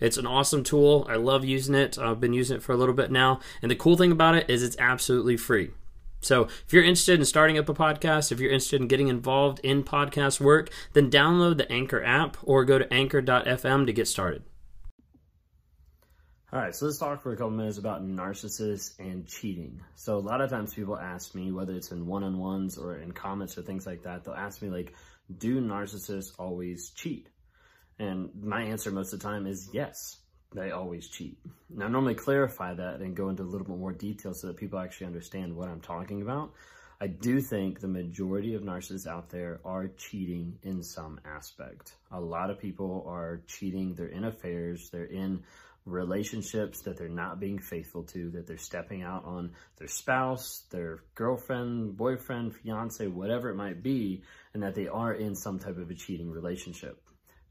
It's 0.00 0.16
an 0.16 0.26
awesome 0.26 0.64
tool. 0.64 1.06
I 1.08 1.16
love 1.16 1.44
using 1.44 1.74
it. 1.74 1.98
I've 1.98 2.20
been 2.20 2.32
using 2.32 2.56
it 2.56 2.62
for 2.62 2.72
a 2.72 2.76
little 2.76 2.94
bit 2.94 3.10
now. 3.10 3.40
And 3.62 3.70
the 3.70 3.76
cool 3.76 3.96
thing 3.96 4.12
about 4.12 4.34
it 4.34 4.48
is 4.48 4.62
it's 4.62 4.78
absolutely 4.78 5.36
free. 5.36 5.70
So, 6.22 6.44
if 6.44 6.72
you're 6.72 6.84
interested 6.84 7.18
in 7.18 7.24
starting 7.24 7.56
up 7.56 7.68
a 7.68 7.74
podcast, 7.74 8.30
if 8.30 8.40
you're 8.40 8.52
interested 8.52 8.80
in 8.80 8.88
getting 8.88 9.08
involved 9.08 9.58
in 9.60 9.82
podcast 9.82 10.38
work, 10.38 10.70
then 10.92 11.10
download 11.10 11.56
the 11.56 11.70
Anchor 11.72 12.04
app 12.04 12.36
or 12.42 12.64
go 12.66 12.78
to 12.78 12.92
anchor.fm 12.92 13.86
to 13.86 13.92
get 13.92 14.06
started. 14.06 14.42
All 16.52 16.58
right, 16.58 16.74
so 16.74 16.86
let's 16.86 16.98
talk 16.98 17.22
for 17.22 17.32
a 17.32 17.36
couple 17.36 17.52
minutes 17.52 17.78
about 17.78 18.04
narcissists 18.04 18.98
and 18.98 19.26
cheating. 19.26 19.80
So, 19.94 20.18
a 20.18 20.20
lot 20.20 20.42
of 20.42 20.50
times 20.50 20.74
people 20.74 20.98
ask 20.98 21.34
me, 21.34 21.52
whether 21.52 21.74
it's 21.74 21.90
in 21.90 22.04
one 22.06 22.24
on 22.24 22.38
ones 22.38 22.76
or 22.76 22.96
in 22.96 23.12
comments 23.12 23.56
or 23.56 23.62
things 23.62 23.86
like 23.86 24.02
that, 24.02 24.24
they'll 24.24 24.34
ask 24.34 24.60
me, 24.60 24.68
like, 24.68 24.92
do 25.38 25.60
narcissists 25.60 26.32
always 26.38 26.90
cheat? 26.90 27.28
And 28.00 28.30
my 28.42 28.62
answer 28.62 28.90
most 28.90 29.12
of 29.12 29.20
the 29.20 29.28
time 29.28 29.46
is 29.46 29.68
yes, 29.74 30.16
they 30.54 30.70
always 30.70 31.06
cheat. 31.06 31.36
Now, 31.68 31.84
I 31.84 31.88
normally 31.88 32.14
clarify 32.14 32.72
that 32.72 33.00
and 33.00 33.14
go 33.14 33.28
into 33.28 33.42
a 33.42 33.44
little 33.44 33.66
bit 33.66 33.76
more 33.76 33.92
detail 33.92 34.32
so 34.32 34.46
that 34.46 34.56
people 34.56 34.78
actually 34.78 35.08
understand 35.08 35.54
what 35.54 35.68
I'm 35.68 35.82
talking 35.82 36.22
about. 36.22 36.54
I 36.98 37.08
do 37.08 37.42
think 37.42 37.80
the 37.80 37.88
majority 37.88 38.54
of 38.54 38.62
narcissists 38.62 39.06
out 39.06 39.28
there 39.28 39.60
are 39.66 39.88
cheating 39.88 40.58
in 40.62 40.82
some 40.82 41.20
aspect. 41.26 41.92
A 42.10 42.20
lot 42.20 42.48
of 42.48 42.58
people 42.58 43.04
are 43.06 43.42
cheating. 43.46 43.94
They're 43.94 44.06
in 44.06 44.24
affairs. 44.24 44.88
They're 44.90 45.04
in 45.04 45.42
relationships 45.84 46.80
that 46.82 46.96
they're 46.96 47.08
not 47.08 47.38
being 47.38 47.58
faithful 47.58 48.04
to, 48.04 48.30
that 48.30 48.46
they're 48.46 48.56
stepping 48.56 49.02
out 49.02 49.26
on 49.26 49.52
their 49.76 49.88
spouse, 49.88 50.64
their 50.70 51.00
girlfriend, 51.14 51.98
boyfriend, 51.98 52.54
fiance, 52.54 53.06
whatever 53.06 53.50
it 53.50 53.56
might 53.56 53.82
be, 53.82 54.22
and 54.54 54.62
that 54.62 54.74
they 54.74 54.88
are 54.88 55.12
in 55.12 55.34
some 55.34 55.58
type 55.58 55.76
of 55.76 55.90
a 55.90 55.94
cheating 55.94 56.30
relationship. 56.30 56.98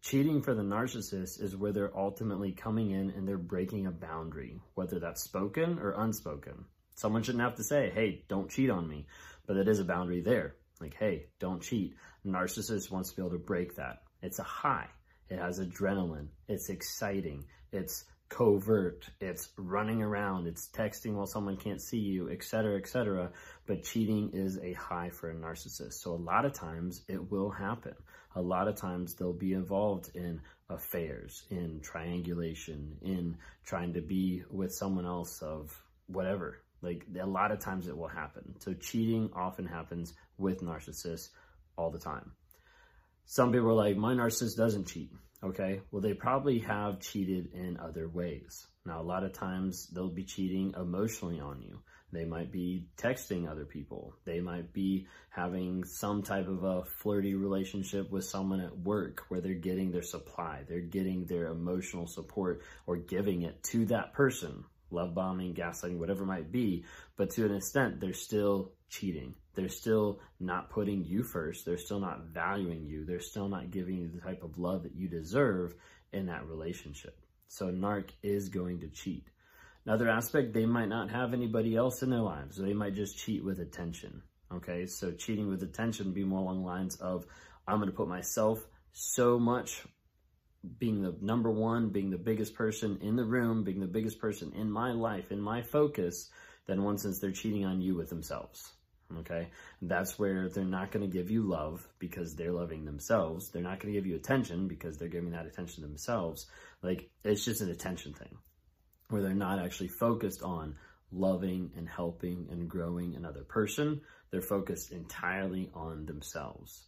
Cheating 0.00 0.42
for 0.42 0.54
the 0.54 0.62
narcissist 0.62 1.42
is 1.42 1.56
where 1.56 1.72
they're 1.72 1.96
ultimately 1.96 2.52
coming 2.52 2.92
in 2.92 3.10
and 3.10 3.26
they're 3.26 3.36
breaking 3.36 3.86
a 3.86 3.90
boundary, 3.90 4.60
whether 4.74 4.98
that's 5.00 5.22
spoken 5.22 5.78
or 5.78 5.90
unspoken. 5.90 6.64
Someone 6.94 7.22
shouldn't 7.22 7.44
have 7.44 7.56
to 7.56 7.64
say, 7.64 7.90
hey, 7.94 8.24
don't 8.28 8.50
cheat 8.50 8.70
on 8.70 8.88
me, 8.88 9.06
but 9.46 9.56
it 9.56 9.68
is 9.68 9.80
a 9.80 9.84
boundary 9.84 10.20
there. 10.20 10.54
Like, 10.80 10.94
hey, 10.94 11.26
don't 11.40 11.62
cheat. 11.62 11.96
Narcissist 12.24 12.90
wants 12.90 13.10
to 13.10 13.16
be 13.16 13.22
able 13.22 13.32
to 13.32 13.38
break 13.38 13.76
that. 13.76 14.02
It's 14.22 14.38
a 14.38 14.44
high. 14.44 14.88
It 15.28 15.38
has 15.38 15.60
adrenaline. 15.60 16.28
It's 16.48 16.70
exciting. 16.70 17.44
It's 17.72 18.04
covert. 18.28 19.08
It's 19.20 19.48
running 19.56 20.02
around. 20.02 20.46
It's 20.46 20.68
texting 20.68 21.14
while 21.14 21.26
someone 21.26 21.56
can't 21.56 21.82
see 21.82 21.98
you, 21.98 22.30
etc., 22.30 22.76
etc. 22.78 23.32
But 23.66 23.82
cheating 23.82 24.30
is 24.32 24.58
a 24.58 24.72
high 24.74 25.10
for 25.10 25.30
a 25.30 25.34
narcissist. 25.34 25.94
So 25.94 26.12
a 26.12 26.16
lot 26.16 26.44
of 26.44 26.52
times 26.52 27.02
it 27.08 27.30
will 27.30 27.50
happen. 27.50 27.94
A 28.34 28.42
lot 28.42 28.68
of 28.68 28.76
times 28.76 29.14
they'll 29.14 29.32
be 29.32 29.52
involved 29.52 30.10
in 30.14 30.40
affairs, 30.68 31.44
in 31.50 31.80
triangulation, 31.80 32.98
in 33.02 33.36
trying 33.64 33.94
to 33.94 34.00
be 34.00 34.42
with 34.50 34.74
someone 34.74 35.06
else 35.06 35.42
of 35.42 35.76
whatever. 36.06 36.62
Like 36.82 37.06
a 37.20 37.26
lot 37.26 37.52
of 37.52 37.58
times 37.58 37.88
it 37.88 37.96
will 37.96 38.08
happen. 38.08 38.54
So 38.60 38.74
cheating 38.74 39.30
often 39.34 39.66
happens 39.66 40.12
with 40.36 40.60
narcissists 40.60 41.30
all 41.76 41.90
the 41.90 41.98
time. 41.98 42.32
Some 43.24 43.52
people 43.52 43.68
are 43.70 43.74
like, 43.74 43.96
my 43.96 44.14
narcissist 44.14 44.56
doesn't 44.56 44.86
cheat. 44.86 45.10
Okay, 45.42 45.82
well, 45.90 46.02
they 46.02 46.14
probably 46.14 46.58
have 46.60 46.98
cheated 47.00 47.52
in 47.52 47.78
other 47.78 48.08
ways. 48.08 48.66
Now, 48.84 49.00
a 49.00 49.04
lot 49.04 49.22
of 49.22 49.32
times 49.32 49.86
they'll 49.88 50.08
be 50.08 50.24
cheating 50.24 50.74
emotionally 50.76 51.38
on 51.38 51.62
you. 51.62 51.80
They 52.12 52.24
might 52.24 52.50
be 52.50 52.86
texting 52.96 53.48
other 53.48 53.64
people. 53.64 54.14
They 54.24 54.40
might 54.40 54.72
be 54.72 55.06
having 55.30 55.84
some 55.84 56.22
type 56.22 56.48
of 56.48 56.64
a 56.64 56.84
flirty 56.84 57.34
relationship 57.34 58.10
with 58.10 58.24
someone 58.24 58.60
at 58.60 58.78
work 58.78 59.24
where 59.28 59.40
they're 59.40 59.54
getting 59.54 59.90
their 59.90 60.02
supply, 60.02 60.64
they're 60.68 60.80
getting 60.80 61.26
their 61.26 61.48
emotional 61.48 62.06
support 62.06 62.62
or 62.86 62.96
giving 62.96 63.42
it 63.42 63.62
to 63.64 63.86
that 63.86 64.14
person. 64.14 64.64
Love 64.90 65.14
bombing, 65.14 65.54
gaslighting, 65.54 65.98
whatever 65.98 66.22
it 66.22 66.28
might 66.28 66.50
be. 66.50 66.84
But 67.16 67.30
to 67.32 67.44
an 67.44 67.54
extent, 67.54 68.00
they're 68.00 68.14
still 68.14 68.72
cheating. 68.88 69.34
They're 69.54 69.68
still 69.68 70.20
not 70.40 70.70
putting 70.70 71.04
you 71.04 71.22
first. 71.22 71.66
They're 71.66 71.76
still 71.76 72.00
not 72.00 72.28
valuing 72.32 72.86
you. 72.86 73.04
They're 73.04 73.20
still 73.20 73.48
not 73.48 73.70
giving 73.70 73.98
you 73.98 74.08
the 74.08 74.20
type 74.20 74.42
of 74.42 74.58
love 74.58 74.84
that 74.84 74.94
you 74.94 75.08
deserve 75.08 75.74
in 76.12 76.26
that 76.26 76.46
relationship. 76.46 77.20
So 77.48 77.66
narc 77.66 78.10
is 78.22 78.48
going 78.48 78.80
to 78.80 78.88
cheat. 78.88 79.26
Another 79.88 80.10
aspect, 80.10 80.52
they 80.52 80.66
might 80.66 80.90
not 80.90 81.10
have 81.10 81.32
anybody 81.32 81.74
else 81.74 82.02
in 82.02 82.10
their 82.10 82.20
lives. 82.20 82.58
They 82.58 82.74
might 82.74 82.94
just 82.94 83.16
cheat 83.16 83.42
with 83.42 83.58
attention. 83.58 84.20
Okay, 84.52 84.84
so 84.84 85.12
cheating 85.12 85.48
with 85.48 85.62
attention 85.62 86.12
be 86.12 86.24
more 86.24 86.40
along 86.40 86.60
the 86.60 86.66
lines 86.66 86.96
of, 86.96 87.24
I'm 87.66 87.78
going 87.78 87.88
to 87.88 87.96
put 87.96 88.06
myself 88.06 88.62
so 88.92 89.38
much 89.38 89.82
being 90.78 91.00
the 91.00 91.16
number 91.22 91.50
one, 91.50 91.88
being 91.88 92.10
the 92.10 92.18
biggest 92.18 92.54
person 92.54 92.98
in 93.00 93.16
the 93.16 93.24
room, 93.24 93.64
being 93.64 93.80
the 93.80 93.86
biggest 93.86 94.20
person 94.20 94.52
in 94.54 94.70
my 94.70 94.92
life, 94.92 95.32
in 95.32 95.40
my 95.40 95.62
focus, 95.62 96.28
then 96.66 96.82
one 96.82 96.98
since 96.98 97.18
they're 97.18 97.32
cheating 97.32 97.64
on 97.64 97.80
you 97.80 97.94
with 97.94 98.10
themselves. 98.10 98.70
Okay. 99.20 99.48
That's 99.80 100.18
where 100.18 100.50
they're 100.50 100.64
not 100.64 100.90
going 100.90 101.10
to 101.10 101.16
give 101.16 101.30
you 101.30 101.44
love 101.44 101.88
because 101.98 102.36
they're 102.36 102.52
loving 102.52 102.84
themselves. 102.84 103.48
They're 103.48 103.62
not 103.62 103.80
going 103.80 103.94
to 103.94 103.98
give 103.98 104.06
you 104.06 104.16
attention 104.16 104.68
because 104.68 104.98
they're 104.98 105.08
giving 105.08 105.30
that 105.30 105.46
attention 105.46 105.82
themselves. 105.82 106.44
Like 106.82 107.08
it's 107.24 107.42
just 107.42 107.62
an 107.62 107.70
attention 107.70 108.12
thing 108.12 108.36
where 109.10 109.22
they're 109.22 109.34
not 109.34 109.58
actually 109.58 109.88
focused 109.88 110.42
on 110.42 110.76
loving 111.10 111.70
and 111.76 111.88
helping 111.88 112.48
and 112.50 112.68
growing 112.68 113.14
another 113.14 113.42
person. 113.42 114.00
They're 114.30 114.42
focused 114.42 114.92
entirely 114.92 115.70
on 115.74 116.06
themselves. 116.06 116.82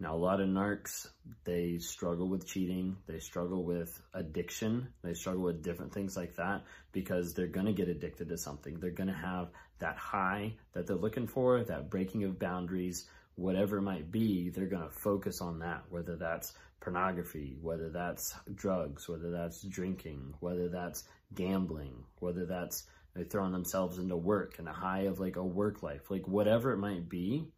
Now, 0.00 0.14
a 0.14 0.16
lot 0.16 0.40
of 0.40 0.48
narcs, 0.48 1.08
they 1.44 1.78
struggle 1.78 2.28
with 2.28 2.46
cheating. 2.46 2.98
They 3.08 3.18
struggle 3.18 3.64
with 3.64 4.00
addiction. 4.14 4.88
They 5.02 5.14
struggle 5.14 5.42
with 5.42 5.64
different 5.64 5.92
things 5.92 6.16
like 6.16 6.36
that 6.36 6.62
because 6.92 7.34
they're 7.34 7.48
going 7.48 7.66
to 7.66 7.72
get 7.72 7.88
addicted 7.88 8.28
to 8.28 8.38
something. 8.38 8.78
They're 8.78 8.92
going 8.92 9.08
to 9.08 9.14
have 9.14 9.48
that 9.80 9.96
high 9.96 10.54
that 10.72 10.86
they're 10.86 10.94
looking 10.94 11.26
for, 11.26 11.64
that 11.64 11.90
breaking 11.90 12.22
of 12.22 12.38
boundaries, 12.38 13.08
whatever 13.38 13.78
it 13.78 13.82
might 13.82 14.10
be, 14.10 14.50
they're 14.50 14.66
going 14.66 14.82
to 14.82 14.94
focus 14.94 15.40
on 15.40 15.60
that, 15.60 15.84
whether 15.90 16.16
that's 16.16 16.52
pornography, 16.80 17.56
whether 17.60 17.88
that's 17.88 18.34
drugs, 18.54 19.08
whether 19.08 19.30
that's 19.30 19.62
drinking, 19.62 20.34
whether 20.40 20.68
that's 20.68 21.04
gambling, 21.34 22.04
whether 22.18 22.46
that's 22.46 22.84
throwing 23.30 23.52
themselves 23.52 23.98
into 23.98 24.16
work 24.16 24.58
and 24.58 24.68
a 24.68 24.72
high 24.72 25.02
of 25.02 25.18
like 25.20 25.36
a 25.36 25.44
work 25.44 25.82
life, 25.82 26.10
like 26.10 26.26
whatever 26.28 26.72
it 26.72 26.78
might 26.78 27.08
be 27.08 27.48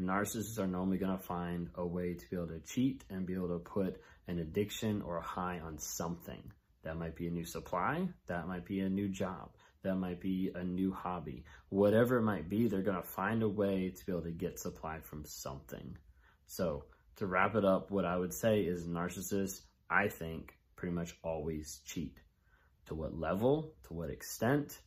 narcissists 0.00 0.58
are 0.58 0.66
normally 0.66 0.98
going 0.98 1.16
to 1.16 1.22
find 1.22 1.68
a 1.74 1.86
way 1.86 2.14
to 2.14 2.30
be 2.30 2.36
able 2.36 2.48
to 2.48 2.60
cheat 2.60 3.04
and 3.10 3.26
be 3.26 3.34
able 3.34 3.48
to 3.48 3.58
put 3.58 4.00
an 4.28 4.38
addiction 4.38 5.02
or 5.02 5.18
a 5.18 5.22
high 5.22 5.60
on 5.60 5.78
something. 5.78 6.42
That 6.82 6.96
might 6.96 7.14
be 7.14 7.26
a 7.26 7.30
new 7.30 7.44
supply, 7.44 8.08
that 8.26 8.48
might 8.48 8.64
be 8.64 8.80
a 8.80 8.88
new 8.88 9.08
job, 9.08 9.50
that 9.82 9.96
might 9.96 10.20
be 10.20 10.50
a 10.54 10.62
new 10.62 10.92
hobby. 10.92 11.44
Whatever 11.68 12.18
it 12.18 12.22
might 12.22 12.48
be, 12.48 12.68
they're 12.68 12.82
going 12.82 13.00
to 13.00 13.06
find 13.06 13.42
a 13.42 13.48
way 13.48 13.92
to 13.96 14.06
be 14.06 14.12
able 14.12 14.22
to 14.22 14.30
get 14.30 14.58
supply 14.58 15.00
from 15.00 15.24
something. 15.24 15.96
So, 16.46 16.84
to 17.16 17.26
wrap 17.26 17.54
it 17.54 17.64
up, 17.64 17.90
what 17.90 18.04
I 18.04 18.16
would 18.16 18.34
say 18.34 18.60
is 18.60 18.86
narcissists, 18.86 19.60
I 19.88 20.08
think, 20.08 20.54
pretty 20.76 20.94
much 20.94 21.16
always 21.22 21.80
cheat. 21.84 22.16
To 22.86 22.94
what 22.94 23.18
level, 23.18 23.74
to 23.86 23.94
what 23.94 24.10
extent, 24.10 24.78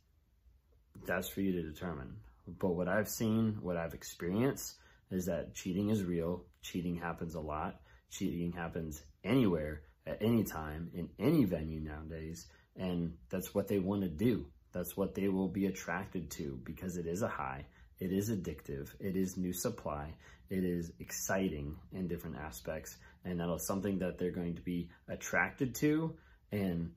that's 1.06 1.28
for 1.28 1.40
you 1.40 1.52
to 1.52 1.62
determine. 1.62 2.16
But 2.46 2.70
what 2.70 2.88
I've 2.88 3.08
seen, 3.08 3.58
what 3.62 3.76
I've 3.76 3.94
experienced, 3.94 4.74
is 5.10 5.26
that 5.26 5.54
cheating 5.54 5.90
is 5.90 6.04
real. 6.04 6.44
Cheating 6.62 6.96
happens 6.96 7.34
a 7.34 7.40
lot. 7.40 7.80
Cheating 8.10 8.52
happens 8.52 9.02
anywhere, 9.22 9.82
at 10.06 10.18
any 10.20 10.44
time, 10.44 10.90
in 10.94 11.08
any 11.18 11.44
venue 11.44 11.80
nowadays. 11.80 12.46
And 12.76 13.14
that's 13.30 13.54
what 13.54 13.68
they 13.68 13.78
want 13.78 14.02
to 14.02 14.08
do. 14.08 14.46
That's 14.74 14.96
what 14.96 15.14
they 15.14 15.28
will 15.28 15.48
be 15.48 15.66
attracted 15.66 16.30
to 16.32 16.58
because 16.64 16.96
it 16.96 17.06
is 17.06 17.22
a 17.22 17.28
high. 17.28 17.66
It 18.00 18.12
is 18.12 18.28
addictive. 18.28 18.88
It 18.98 19.16
is 19.16 19.36
new 19.36 19.52
supply. 19.52 20.14
It 20.50 20.64
is 20.64 20.90
exciting 20.98 21.76
in 21.92 22.08
different 22.08 22.36
aspects. 22.36 22.96
And 23.24 23.38
that 23.38 23.48
is 23.54 23.66
something 23.66 24.00
that 24.00 24.18
they're 24.18 24.32
going 24.32 24.56
to 24.56 24.62
be 24.62 24.90
attracted 25.08 25.76
to 25.76 26.16
and 26.50 26.90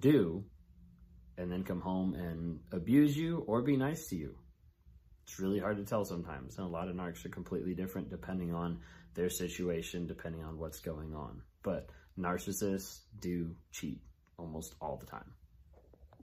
do 0.00 0.44
and 1.36 1.52
then 1.52 1.62
come 1.62 1.80
home 1.80 2.14
and 2.14 2.60
abuse 2.72 3.16
you 3.16 3.44
or 3.46 3.62
be 3.62 3.76
nice 3.76 4.08
to 4.08 4.16
you. 4.16 4.34
It's 5.24 5.38
really 5.38 5.60
hard 5.60 5.76
to 5.76 5.84
tell 5.84 6.04
sometimes. 6.04 6.56
And 6.56 6.66
a 6.66 6.70
lot 6.70 6.88
of 6.88 6.96
narcs 6.96 7.24
are 7.24 7.30
completely 7.30 7.74
different 7.74 8.10
depending 8.10 8.54
on 8.54 8.80
their 9.14 9.30
situation, 9.30 10.06
depending 10.06 10.42
on 10.42 10.58
what's 10.58 10.80
going 10.80 11.14
on. 11.14 11.42
But 11.62 11.90
narcissists 12.18 13.00
do 13.20 13.54
cheat 13.72 14.00
almost 14.38 14.74
all 14.80 14.96
the 14.96 15.06
time. 15.06 15.32